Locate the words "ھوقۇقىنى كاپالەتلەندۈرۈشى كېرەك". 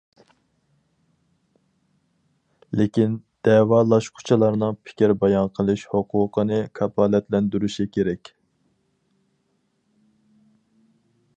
5.91-8.33